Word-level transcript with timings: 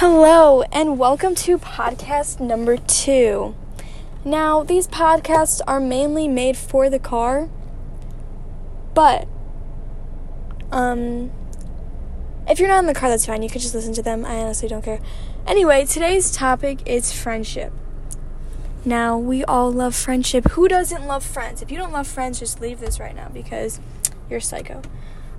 Hello, 0.00 0.62
and 0.72 0.98
welcome 0.98 1.34
to 1.34 1.58
podcast 1.58 2.40
number 2.40 2.78
two. 2.78 3.54
Now, 4.24 4.62
these 4.62 4.86
podcasts 4.86 5.60
are 5.66 5.78
mainly 5.78 6.26
made 6.26 6.56
for 6.56 6.88
the 6.88 6.98
car, 6.98 7.50
but, 8.94 9.28
um, 10.72 11.30
if 12.48 12.58
you're 12.58 12.68
not 12.68 12.78
in 12.78 12.86
the 12.86 12.94
car, 12.94 13.10
that's 13.10 13.26
fine. 13.26 13.42
You 13.42 13.50
could 13.50 13.60
just 13.60 13.74
listen 13.74 13.92
to 13.92 14.00
them. 14.00 14.24
I 14.24 14.36
honestly 14.36 14.68
don't 14.70 14.82
care. 14.82 15.00
Anyway, 15.46 15.84
today's 15.84 16.32
topic 16.32 16.80
is 16.86 17.12
friendship. 17.12 17.70
Now, 18.86 19.18
we 19.18 19.44
all 19.44 19.70
love 19.70 19.94
friendship. 19.94 20.52
Who 20.52 20.66
doesn't 20.66 21.06
love 21.06 21.22
friends? 21.22 21.60
If 21.60 21.70
you 21.70 21.76
don't 21.76 21.92
love 21.92 22.06
friends, 22.06 22.38
just 22.38 22.58
leave 22.58 22.80
this 22.80 22.98
right 22.98 23.14
now 23.14 23.28
because 23.28 23.80
you're 24.30 24.40
psycho. 24.40 24.80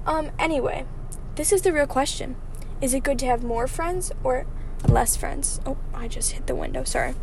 Um, 0.05 0.29
anyway, 0.37 0.85
this 1.33 1.51
is 1.51 1.63
the 1.63 1.73
real 1.73 1.87
question. 1.87 2.35
Is 2.81 2.93
it 2.95 3.03
good 3.03 3.19
to 3.19 3.25
have 3.27 3.43
more 3.43 3.67
friends 3.67 4.11
or 4.23 4.45
less 4.87 5.15
friends? 5.15 5.61
Oh, 5.65 5.77
I 5.93 6.07
just 6.07 6.31
hit 6.31 6.47
the 6.47 6.55
window. 6.55 6.83
Sorry. 6.83 7.13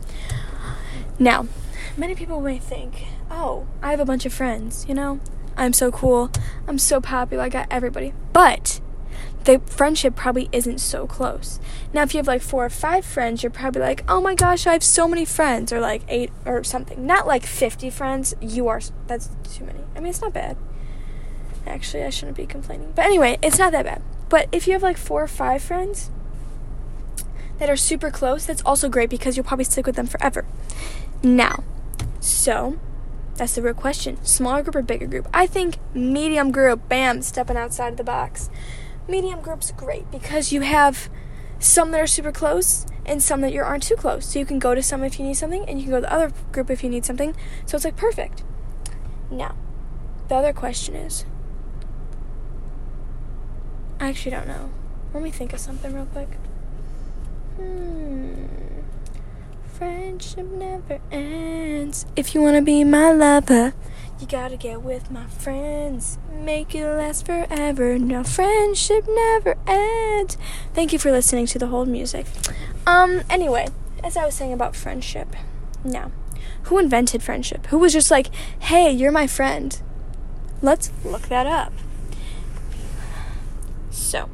Now, 1.19 1.49
many 1.97 2.15
people 2.15 2.41
may 2.41 2.59
think, 2.59 3.07
oh, 3.31 3.67
I 3.83 3.91
have 3.91 4.01
a 4.01 4.05
bunch 4.05 4.25
of 4.25 4.33
friends, 4.33 4.87
you 4.89 4.95
know? 4.95 5.19
I'm 5.57 5.73
so 5.73 5.91
cool. 5.91 6.31
I'm 6.69 6.79
so 6.79 7.01
popular. 7.01 7.43
I 7.43 7.49
got 7.49 7.67
everybody. 7.71 8.15
But 8.33 8.81
the 9.43 9.59
friendship 9.67 10.15
probably 10.15 10.49
isn't 10.53 10.79
so 10.79 11.09
close. 11.09 11.59
Now, 11.93 12.03
if 12.03 12.15
you 12.15 12.19
have 12.19 12.29
like 12.29 12.43
four 12.43 12.65
or 12.65 12.71
five 12.71 13.05
friends, 13.05 13.43
you're 13.43 13.51
probably 13.51 13.83
like, 13.83 14.05
oh 14.09 14.21
my 14.21 14.37
gosh, 14.37 14.67
I 14.67 14.75
have 14.75 14.85
so 14.85 15.09
many 15.09 15.25
friends, 15.25 15.73
or 15.73 15.81
like 15.81 16.03
eight 16.07 16.31
or 16.47 16.63
something. 16.63 17.05
Not 17.05 17.27
like 17.27 17.45
50 17.45 17.91
friends. 17.91 18.35
You 18.41 18.69
are, 18.69 18.81
that's 19.09 19.31
too 19.43 19.65
many. 19.65 19.81
I 19.97 20.01
mean, 20.01 20.11
it's 20.11 20.23
not 20.23 20.33
bad. 20.33 20.57
Actually, 21.67 22.05
I 22.05 22.11
shouldn't 22.11 22.37
be 22.37 22.47
complaining. 22.47 22.93
But 22.95 23.07
anyway, 23.07 23.39
it's 23.43 23.59
not 23.59 23.73
that 23.73 23.85
bad. 23.85 24.03
But 24.29 24.49
if 24.53 24.67
you 24.67 24.73
have 24.75 24.83
like 24.83 24.97
four 24.97 25.23
or 25.23 25.29
five 25.29 25.63
friends 25.63 26.11
that 27.59 27.71
are 27.71 27.77
super 27.77 28.11
close, 28.11 28.47
that's 28.47 28.63
also 28.63 28.89
great 28.89 29.11
because 29.11 29.37
you'll 29.37 29.47
probably 29.47 29.65
stick 29.65 29.87
with 29.87 29.97
them 29.97 30.07
forever. 30.07 30.45
Now, 31.23 31.65
so 32.21 32.79
that's 33.37 33.55
the 33.55 33.63
real 33.63 33.75
question. 33.75 34.23
Smaller 34.25 34.63
group 34.63 34.77
or 34.77 34.83
bigger 34.83 35.07
group? 35.07 35.29
I 35.33 35.47
think 35.47 35.79
medium 35.95 36.51
group, 36.51 36.89
bam, 36.89 37.23
stepping 37.23 37.57
outside 37.57 37.93
of 37.93 37.97
the 37.97 38.05
box. 38.05 38.51
Medium 39.09 39.41
group's 39.41 39.73
great 39.73 40.11
because 40.11 40.53
you 40.53 40.61
have 40.61 41.09
some 41.59 41.91
that 41.93 42.01
are 42.01 42.07
super 42.07 42.33
close 42.33 42.87
and 43.07 43.23
some 43.23 43.41
that 43.41 43.53
you 43.53 43.63
aren't 43.63 43.83
too 43.83 43.97
close. 43.97 44.27
So 44.27 44.39
you 44.39 44.45
can 44.47 44.59
go 44.59 44.75
to 44.75 44.83
some 44.83 45.03
if 45.03 45.19
you 45.19 45.25
need 45.25 45.35
something 45.35 45.65
and 45.69 45.79
you 45.79 45.85
can 45.85 45.93
go 45.93 45.97
to 45.99 46.03
the 46.03 46.13
other 46.13 46.33
group 46.53 46.71
if 46.71 46.85
you 46.85 46.91
need 46.91 47.05
something. 47.05 47.35
So 47.65 47.77
it's 47.77 47.85
like 47.85 47.97
perfect. 47.97 48.43
Now, 49.31 49.57
the 50.29 50.35
other 50.35 50.53
question 50.53 50.95
is 50.95 51.25
I 54.09 54.11
actually 54.11 54.31
don't 54.31 54.49
know. 54.49 54.71
Let 55.13 55.23
me 55.23 55.31
think 55.31 55.53
of 55.53 55.61
something 55.61 55.93
real 55.93 56.07
quick. 56.07 56.31
Hmm. 57.57 58.47
Friendship 59.75 60.47
never 60.47 60.99
ends. 61.13 62.07
If 62.17 62.35
you 62.35 62.41
wanna 62.41 62.63
be 62.63 62.85
my 62.85 63.13
lover, 63.13 63.75
you 64.19 64.27
gotta 64.27 64.57
get 64.57 64.81
with 64.81 65.11
my 65.11 65.27
friends. 65.27 66.17
Make 66.33 66.75
it 66.75 66.87
last 66.87 67.27
forever. 67.27 67.99
No 67.99 68.25
friendship 68.25 69.05
never 69.07 69.59
ends. 69.67 70.39
Thank 70.73 70.95
you 70.95 70.99
for 70.99 71.11
listening 71.11 71.45
to 71.45 71.59
the 71.59 71.67
whole 71.67 71.85
music. 71.85 72.25
Um, 72.87 73.25
anyway, 73.29 73.69
as 74.03 74.17
I 74.17 74.25
was 74.25 74.35
saying 74.35 74.55
about 74.55 74.75
friendship. 74.75 75.37
Now, 75.85 76.13
who 76.63 76.79
invented 76.79 77.23
friendship? 77.23 77.67
Who 77.67 77.77
was 77.77 77.93
just 77.93 78.11
like, 78.11 78.35
hey, 78.61 78.91
you're 78.91 79.13
my 79.13 79.27
friend? 79.27 79.79
Let's 80.63 80.93
look 81.05 81.29
that 81.29 81.47
up. 81.47 81.75
So, 83.99 84.31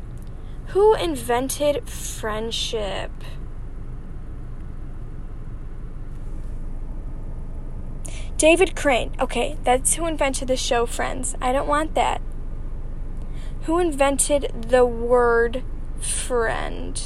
who 0.69 0.95
invented 0.95 1.89
friendship? 1.89 3.11
David 8.37 8.77
Crane. 8.77 9.13
Okay, 9.19 9.57
that's 9.65 9.95
who 9.95 10.07
invented 10.07 10.49
the 10.49 10.57
show 10.57 10.87
Friends. 10.87 11.35
I 11.41 11.53
don't 11.53 11.67
want 11.67 11.95
that. 11.95 12.21
Who 13.63 13.79
invented 13.79 14.67
the 14.69 14.85
word 14.85 15.65
friend? 15.99 17.03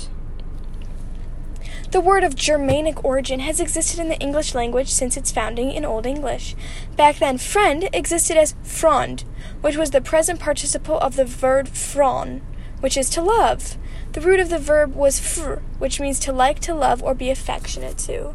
The 1.90 2.00
word 2.02 2.22
of 2.22 2.34
Germanic 2.34 3.02
origin 3.02 3.40
has 3.40 3.60
existed 3.60 3.98
in 3.98 4.08
the 4.08 4.18
English 4.18 4.54
language 4.54 4.88
since 4.88 5.16
its 5.16 5.32
founding 5.32 5.72
in 5.72 5.86
Old 5.86 6.04
English. 6.04 6.54
Back 6.96 7.16
then, 7.16 7.38
friend 7.38 7.88
existed 7.94 8.36
as 8.36 8.54
frond, 8.62 9.24
which 9.62 9.78
was 9.78 9.90
the 9.90 10.02
present 10.02 10.38
participle 10.38 10.98
of 10.98 11.16
the 11.16 11.24
verb 11.24 11.68
fron, 11.68 12.42
which 12.80 12.98
is 12.98 13.08
to 13.10 13.22
love. 13.22 13.78
The 14.12 14.20
root 14.20 14.38
of 14.38 14.50
the 14.50 14.58
verb 14.58 14.94
was 14.94 15.18
fr, 15.18 15.54
which 15.78 15.98
means 15.98 16.18
to 16.20 16.32
like, 16.32 16.60
to 16.60 16.74
love, 16.74 17.02
or 17.02 17.14
be 17.14 17.30
affectionate 17.30 17.96
to. 17.98 18.34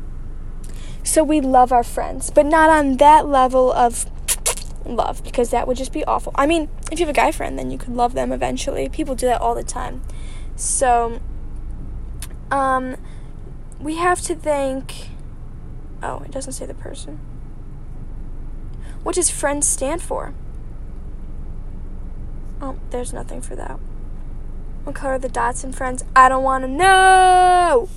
So 1.03 1.23
we 1.23 1.39
love 1.39 1.71
our 1.71 1.83
friends, 1.83 2.31
but 2.31 2.47
not 2.47 2.71
on 2.71 2.97
that 2.97 3.27
level 3.27 3.71
of 3.71 4.07
love, 4.83 5.23
because 5.23 5.51
that 5.51 5.67
would 5.67 5.77
just 5.77 5.93
be 5.93 6.03
awful. 6.05 6.31
I 6.35 6.47
mean, 6.47 6.69
if 6.91 6.99
you 6.99 7.05
have 7.05 7.15
a 7.15 7.19
guy 7.19 7.31
friend, 7.31 7.59
then 7.59 7.69
you 7.69 7.77
could 7.77 7.93
love 7.95 8.15
them 8.15 8.31
eventually. 8.31 8.89
People 8.89 9.13
do 9.13 9.27
that 9.27 9.41
all 9.41 9.53
the 9.53 9.63
time. 9.63 10.01
So, 10.55 11.19
um, 12.49 12.95
we 13.83 13.95
have 13.97 14.21
to 14.21 14.35
thank. 14.35 15.09
Oh, 16.01 16.21
it 16.25 16.31
doesn't 16.31 16.53
say 16.53 16.65
the 16.65 16.73
person. 16.73 17.19
What 19.03 19.15
does 19.15 19.29
friends 19.29 19.67
stand 19.67 20.01
for? 20.01 20.33
Oh, 22.61 22.79
there's 22.91 23.11
nothing 23.11 23.41
for 23.41 23.55
that. 23.57 23.77
What 24.85 24.95
color 24.95 25.13
are 25.13 25.19
the 25.19 25.27
dots 25.27 25.63
in 25.63 25.73
friends? 25.73 26.03
I 26.15 26.29
don't 26.29 26.43
want 26.43 26.63
to 26.63 26.69
know! 26.69 27.89